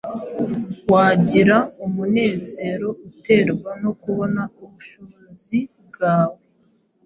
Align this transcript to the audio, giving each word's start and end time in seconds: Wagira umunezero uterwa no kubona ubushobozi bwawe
Wagira 0.91 1.57
umunezero 1.85 2.89
uterwa 3.09 3.71
no 3.83 3.91
kubona 4.01 4.41
ubushobozi 4.63 5.59
bwawe 5.87 6.39